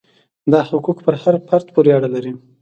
[0.51, 2.33] دا حقوق پر هر فرد پورې اړه لري.